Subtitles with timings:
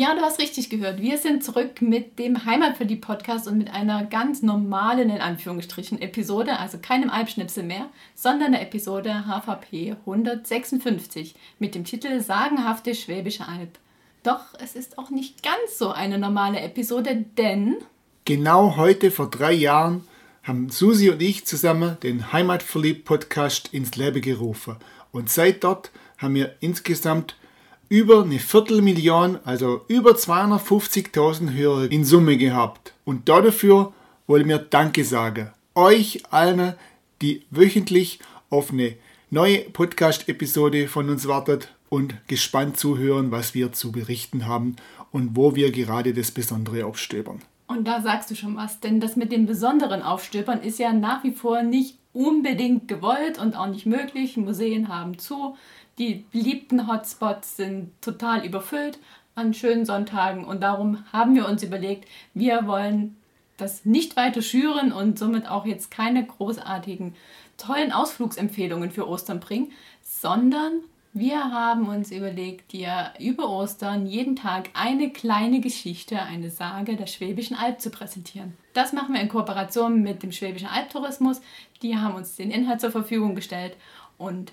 [0.00, 1.02] Ja, du hast richtig gehört.
[1.02, 6.58] Wir sind zurück mit dem Heimatverliebt Podcast und mit einer ganz normalen, in Anführungsstrichen, Episode,
[6.58, 13.78] also keinem Albschnipsel mehr, sondern der Episode HVP 156 mit dem Titel Sagenhafte Schwäbische Alb.
[14.22, 17.76] Doch es ist auch nicht ganz so eine normale Episode, denn.
[18.24, 20.04] Genau heute vor drei Jahren
[20.42, 24.76] haben Susi und ich zusammen den Heimatverliebt Podcast ins Leben gerufen.
[25.12, 27.36] Und seit dort haben wir insgesamt
[27.90, 32.94] über eine Viertelmillion, also über 250.000 Hörer in Summe gehabt.
[33.04, 33.92] Und dafür
[34.28, 35.50] wollen wir Danke sagen.
[35.74, 36.74] Euch allen,
[37.20, 38.94] die wöchentlich auf eine
[39.28, 44.76] neue Podcast-Episode von uns wartet und gespannt zuhören, was wir zu berichten haben
[45.10, 47.42] und wo wir gerade das Besondere aufstöbern.
[47.70, 51.22] Und da sagst du schon was, denn das mit dem besonderen Aufstöbern ist ja nach
[51.22, 54.36] wie vor nicht unbedingt gewollt und auch nicht möglich.
[54.36, 55.56] Museen haben zu,
[55.96, 58.98] die beliebten Hotspots sind total überfüllt
[59.36, 63.16] an schönen Sonntagen und darum haben wir uns überlegt, wir wollen
[63.56, 67.14] das nicht weiter schüren und somit auch jetzt keine großartigen
[67.56, 69.70] tollen Ausflugsempfehlungen für Ostern bringen,
[70.02, 70.72] sondern
[71.12, 77.06] wir haben uns überlegt, dir über Ostern jeden Tag eine kleine Geschichte, eine Sage der
[77.06, 78.56] Schwäbischen Alb zu präsentieren.
[78.74, 81.40] Das machen wir in Kooperation mit dem Schwäbischen Albtourismus.
[81.82, 83.76] Die haben uns den Inhalt zur Verfügung gestellt
[84.18, 84.52] und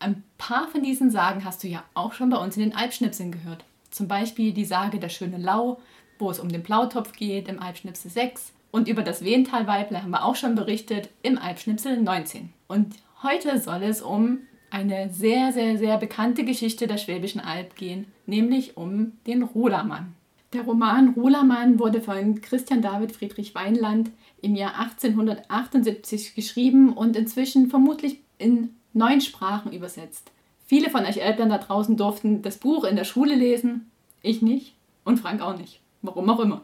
[0.00, 3.30] ein paar von diesen Sagen hast du ja auch schon bei uns in den Alpschnipseln
[3.30, 3.64] gehört.
[3.92, 5.80] Zum Beispiel die Sage Der schöne Lau,
[6.18, 8.52] wo es um den Blautopf geht im Alpschnipsel 6.
[8.72, 12.52] Und über das Wehentalweible haben wir auch schon berichtet im Alpschnipsel 19.
[12.66, 14.40] Und heute soll es um
[14.72, 20.14] eine sehr, sehr, sehr bekannte Geschichte der Schwäbischen Alb gehen, nämlich um den Rudermann.
[20.54, 27.68] Der Roman Rulermann wurde von Christian David Friedrich Weinland im Jahr 1878 geschrieben und inzwischen
[27.68, 30.32] vermutlich in neun Sprachen übersetzt.
[30.66, 33.90] Viele von euch Eltern da draußen durften das Buch in der Schule lesen,
[34.22, 34.74] ich nicht
[35.04, 35.80] und Frank auch nicht.
[36.00, 36.62] Warum auch immer.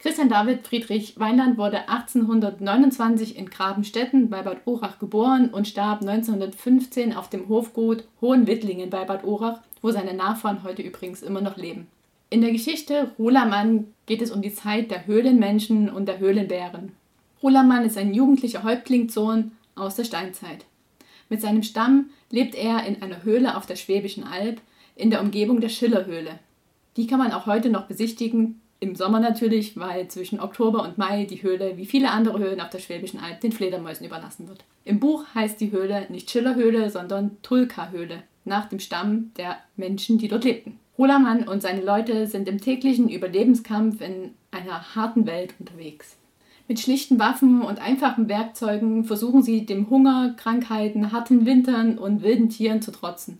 [0.00, 7.14] Christian David Friedrich Weinland wurde 1829 in Grabenstetten bei Bad Urach geboren und starb 1915
[7.14, 11.86] auf dem Hofgut Hohenwittlingen bei Bad Urach, wo seine Nachfahren heute übrigens immer noch leben.
[12.30, 16.92] In der Geschichte Rulermann geht es um die Zeit der Höhlenmenschen und der Höhlenbären.
[17.42, 20.64] Rulermann ist ein jugendlicher Häuptlingssohn aus der Steinzeit.
[21.28, 24.62] Mit seinem Stamm lebt er in einer Höhle auf der Schwäbischen Alb
[24.96, 26.38] in der Umgebung der Schillerhöhle.
[26.96, 31.26] Die kann man auch heute noch besichtigen, im Sommer natürlich, weil zwischen Oktober und Mai
[31.26, 34.64] die Höhle, wie viele andere Höhlen auf der Schwäbischen Alb, den Fledermäusen überlassen wird.
[34.84, 40.28] Im Buch heißt die Höhle nicht Schillerhöhle, sondern Tulka-Höhle, nach dem Stamm der Menschen, die
[40.28, 40.78] dort lebten.
[40.98, 46.16] Rolamann und seine Leute sind im täglichen Überlebenskampf in einer harten Welt unterwegs.
[46.66, 52.48] Mit schlichten Waffen und einfachen Werkzeugen versuchen sie dem Hunger, Krankheiten, harten Wintern und wilden
[52.48, 53.38] Tieren zu trotzen.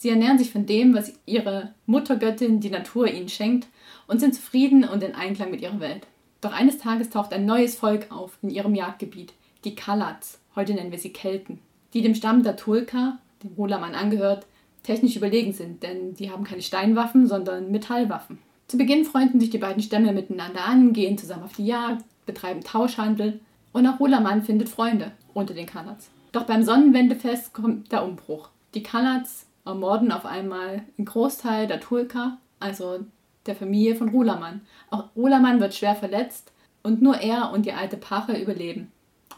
[0.00, 3.68] Sie ernähren sich von dem, was ihre Muttergöttin, die Natur, ihnen schenkt
[4.06, 6.06] und sind zufrieden und in Einklang mit ihrer Welt.
[6.40, 9.34] Doch eines Tages taucht ein neues Volk auf in ihrem Jagdgebiet,
[9.64, 11.58] die Kalats, heute nennen wir sie Kelten,
[11.92, 14.46] die dem Stamm der Tulka, dem Holamann angehört,
[14.84, 18.38] technisch überlegen sind, denn die haben keine Steinwaffen, sondern Metallwaffen.
[18.68, 22.64] Zu Beginn freunden sich die beiden Stämme miteinander an, gehen zusammen auf die Jagd, betreiben
[22.64, 23.40] Tauschhandel
[23.74, 26.08] und auch Rulamann findet Freunde unter den Kanats.
[26.32, 28.48] Doch beim Sonnenwendefest kommt der Umbruch.
[28.72, 33.00] Die Kanats ermorden auf einmal einen Großteil der Tulka, also
[33.46, 34.62] der Familie von Rulamann.
[34.90, 38.90] Auch Rulamann wird schwer verletzt und nur er und die alte Pache überleben.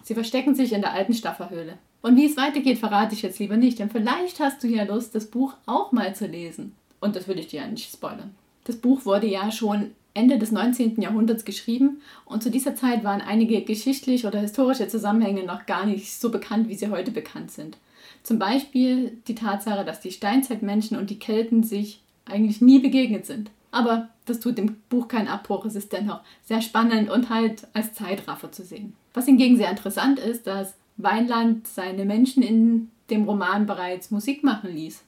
[0.03, 1.79] Sie verstecken sich in der alten Stafferhöhle.
[2.03, 5.15] Und wie es weitergeht, verrate ich jetzt lieber nicht, denn vielleicht hast du ja Lust,
[5.15, 6.75] das Buch auch mal zu lesen.
[7.01, 8.35] Und das will ich dir ja nicht spoilern.
[8.65, 11.01] Das Buch wurde ja schon Ende des 19.
[11.01, 16.13] Jahrhunderts geschrieben und zu dieser Zeit waren einige geschichtliche oder historische Zusammenhänge noch gar nicht
[16.13, 17.79] so bekannt, wie sie heute bekannt sind.
[18.23, 23.51] Zum Beispiel die Tatsache, dass die Steinzeitmenschen und die Kelten sich eigentlich nie begegnet sind.
[23.71, 27.95] Aber das tut dem Buch keinen Abbruch, es ist dennoch sehr spannend und halt als
[27.95, 28.95] Zeitraffer zu sehen.
[29.15, 34.75] Was hingegen sehr interessant ist, dass Weinland seine Menschen in dem Roman bereits Musik machen
[34.75, 35.03] ließ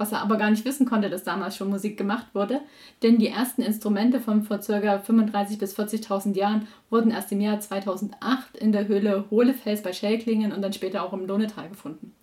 [0.00, 2.62] was er aber gar nicht wissen konnte, dass damals schon Musik gemacht wurde,
[3.02, 4.96] denn die ersten Instrumente von vor ca.
[4.96, 10.52] 35.000 bis 40.000 Jahren wurden erst im Jahr 2008 in der Höhle Hohlefels bei Schelklingen
[10.52, 12.14] und dann später auch im Lohnetal gefunden.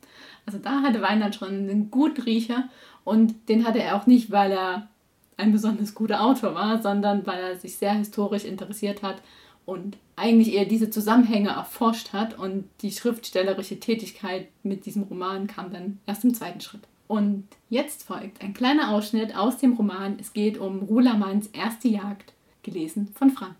[0.47, 2.67] Also da hatte Weinland schon einen guten Riecher
[3.03, 4.89] und den hatte er auch nicht, weil er
[5.37, 9.21] ein besonders guter Autor war, sondern weil er sich sehr historisch interessiert hat
[9.67, 15.71] und eigentlich eher diese Zusammenhänge erforscht hat und die schriftstellerische Tätigkeit mit diesem Roman kam
[15.71, 16.81] dann erst im zweiten Schritt.
[17.07, 20.17] Und jetzt folgt ein kleiner Ausschnitt aus dem Roman.
[20.19, 22.33] Es geht um Rulermanns erste Jagd,
[22.63, 23.55] gelesen von Frank.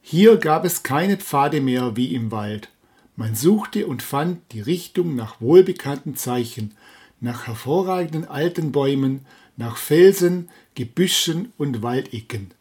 [0.00, 2.68] Hier gab es keine Pfade mehr wie im Wald.
[3.16, 6.74] Man suchte und fand die Richtung nach wohlbekannten Zeichen,
[7.20, 9.26] nach hervorragenden alten Bäumen,
[9.56, 12.52] nach Felsen, Gebüschen und Waldecken.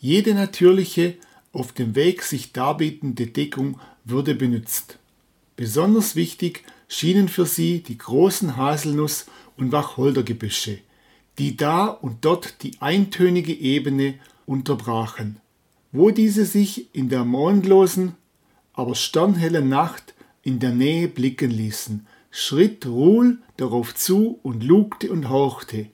[0.00, 1.14] Jede natürliche,
[1.52, 4.98] auf dem Weg sich darbietende Deckung wurde benutzt.
[5.56, 9.24] Besonders wichtig schienen für sie die großen Haselnuss-
[9.56, 10.78] und Wacholdergebüsche,
[11.38, 15.40] die da und dort die eintönige Ebene unterbrachen.
[15.90, 18.14] Wo diese sich in der mondlosen,
[18.74, 20.12] aber sternhellen Nacht
[20.42, 25.86] in der Nähe blicken ließen, schritt Ruhl darauf zu und lugte und hauchte,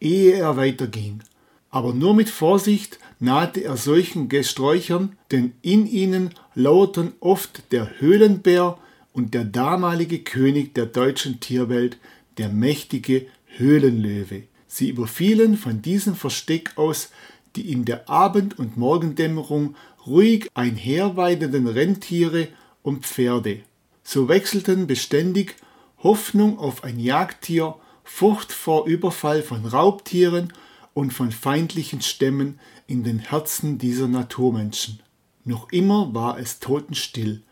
[0.00, 1.22] ehe er weiterging.
[1.70, 8.76] Aber nur mit Vorsicht nahte er solchen Gesträuchern, denn in ihnen lauerten oft der Höhlenbär
[9.12, 11.98] und der damalige König der deutschen Tierwelt,
[12.38, 14.44] der mächtige Höhlenlöwe.
[14.66, 17.10] Sie überfielen von diesem Versteck aus
[17.56, 19.76] die in der Abend- und Morgendämmerung
[20.06, 22.48] ruhig einherweidenden Rentiere
[22.82, 23.60] und Pferde.
[24.02, 25.56] So wechselten beständig
[26.02, 30.52] Hoffnung auf ein Jagdtier, Furcht vor Überfall von Raubtieren
[30.92, 35.00] und von feindlichen Stämmen in den Herzen dieser Naturmenschen.
[35.44, 37.42] Noch immer war es totenstill,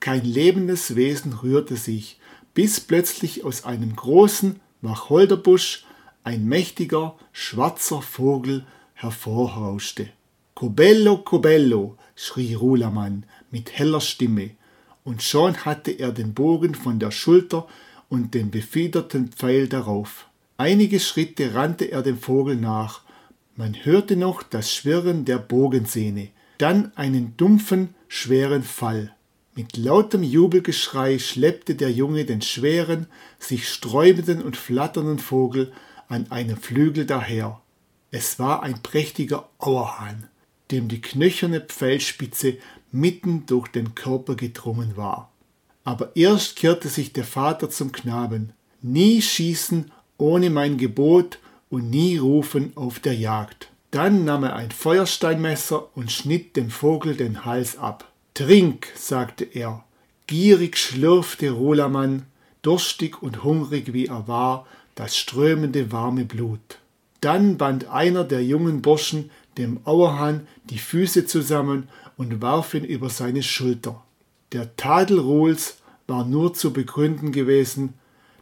[0.00, 2.18] kein lebendes Wesen rührte sich,
[2.54, 5.84] bis plötzlich aus einem großen Wacholderbusch
[6.24, 8.64] ein mächtiger, schwarzer Vogel
[8.94, 10.08] hervorrauschte.
[10.54, 14.50] Cobello, Cobello, schrie Rulamann mit heller Stimme,
[15.04, 17.68] und schon hatte er den Bogen von der Schulter
[18.08, 20.26] und den befiederten Pfeil darauf.
[20.56, 23.02] Einige Schritte rannte er dem Vogel nach.
[23.54, 29.14] Man hörte noch das Schwirren der Bogensehne, dann einen dumpfen, schweren Fall.
[29.56, 33.06] Mit lautem Jubelgeschrei schleppte der Junge den schweren,
[33.38, 35.72] sich sträubenden und flatternden Vogel
[36.08, 37.62] an einem Flügel daher.
[38.10, 40.28] Es war ein prächtiger Auerhahn,
[40.70, 42.58] dem die knöcherne Pfeilspitze
[42.92, 45.32] mitten durch den Körper gedrungen war.
[45.84, 48.52] Aber erst kehrte sich der Vater zum Knaben.
[48.82, 51.38] Nie schießen ohne mein Gebot
[51.70, 53.70] und nie rufen auf der Jagd.
[53.90, 58.12] Dann nahm er ein Feuersteinmesser und schnitt dem Vogel den Hals ab.
[58.36, 59.82] Trink, sagte er.
[60.26, 62.26] Gierig schlürfte Rolamann,
[62.60, 66.78] durstig und hungrig wie er war, das strömende warme Blut.
[67.22, 71.88] Dann band einer der jungen Burschen dem Auerhahn die Füße zusammen
[72.18, 74.04] und warf ihn über seine Schulter.
[74.52, 77.94] Der Tadel Ruhls war nur zu begründen gewesen,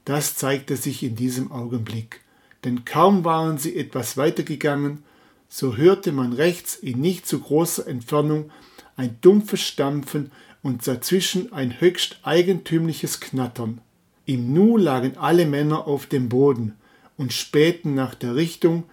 [0.05, 2.21] das zeigte sich in diesem Augenblick.
[2.65, 5.05] Denn kaum waren sie etwas weitergegangen,
[5.49, 8.51] so hörte man rechts in nicht zu großer Entfernung
[8.97, 10.31] ein dumpfes Stampfen
[10.63, 13.81] und dazwischen ein höchst eigentümliches Knattern.
[14.27, 16.75] Im Nu lagen alle Männer auf dem Boden,
[17.17, 18.85] und spähten nach der Richtung,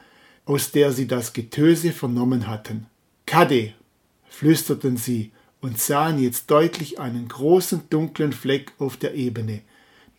[0.45, 2.87] aus der sie das Getöse vernommen hatten.
[3.25, 3.73] Kade,
[4.29, 5.31] flüsterten sie
[5.61, 9.61] und sahen jetzt deutlich einen großen dunklen Fleck auf der Ebene,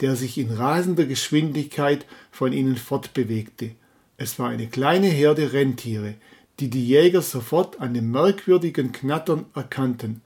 [0.01, 3.73] der sich in rasender Geschwindigkeit von ihnen fortbewegte.
[4.17, 6.15] Es war eine kleine Herde Rentiere,
[6.61, 10.23] die die Jäger sofort an dem merkwürdigen Knattern erkannten,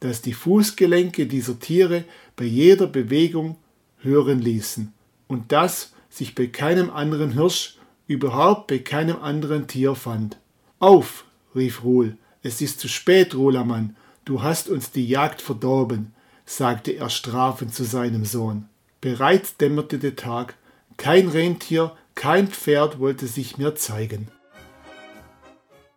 [0.00, 2.04] das die Fußgelenke dieser Tiere
[2.36, 3.56] bei jeder Bewegung
[3.98, 4.92] hören ließen,
[5.28, 10.38] und das sich bei keinem anderen Hirsch, überhaupt bei keinem anderen Tier fand.
[10.78, 16.12] Auf, rief Ruhl, es ist zu spät, Rolamann, du hast uns die Jagd verdorben,
[16.44, 18.68] sagte er strafend zu seinem Sohn.
[19.00, 20.56] Bereits dämmerte der Tag,
[20.96, 24.28] kein Rentier, kein Pferd wollte sich mehr zeigen.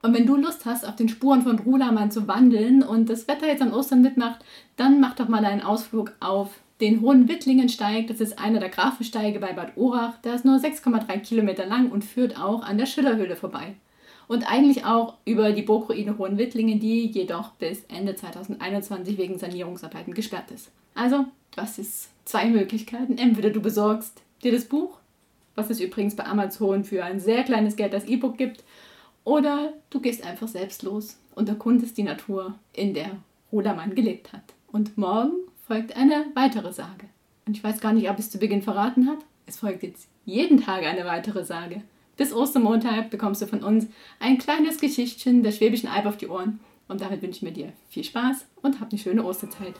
[0.05, 3.47] Und wenn du Lust hast, auf den Spuren von Rulamann zu wandeln und das Wetter
[3.47, 4.45] jetzt an Ostern mitmacht,
[4.77, 8.05] dann mach doch mal einen Ausflug auf den Hohen Wittlingensteig.
[8.05, 10.21] Das ist einer der Grafensteige bei Bad Urach.
[10.21, 13.77] Der ist nur 6,3 Kilometer lang und führt auch an der Schillerhöhle vorbei.
[14.27, 20.13] Und eigentlich auch über die Burgruine Hohen Wittlingen, die jedoch bis Ende 2021 wegen Sanierungsarbeiten
[20.13, 20.69] gesperrt ist.
[20.93, 23.17] Also, das ist zwei Möglichkeiten.
[23.17, 24.99] Entweder du besorgst dir das Buch,
[25.55, 28.63] was es übrigens bei Amazon für ein sehr kleines Geld als E-Book gibt,
[29.25, 33.17] oder du gehst einfach selbst los und erkundest die Natur, in der
[33.51, 34.53] Rudermann gelebt hat.
[34.71, 35.33] Und morgen
[35.67, 37.07] folgt eine weitere Sage.
[37.45, 39.19] Und ich weiß gar nicht, ob es zu Beginn verraten hat.
[39.45, 41.81] Es folgt jetzt jeden Tag eine weitere Sage.
[42.17, 43.87] Bis Ostermontag bekommst du von uns
[44.19, 46.59] ein kleines Geschichtchen der Schwäbischen Alb auf die Ohren.
[46.87, 49.73] Und damit wünsche ich mir dir viel Spaß und hab eine schöne Osterzeit.